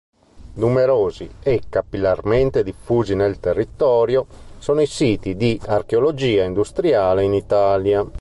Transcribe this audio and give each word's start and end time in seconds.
Numerosi 0.53 1.29
e 1.43 1.61
capillarmente 1.69 2.63
diffusi 2.63 3.13
nel 3.13 3.39
territorio 3.39 4.25
sono 4.57 4.81
i 4.81 4.87
siti 4.87 5.35
di 5.35 5.61
archeologia 5.67 6.43
industriale 6.43 7.23
in 7.23 7.33
Italia. 7.35 8.03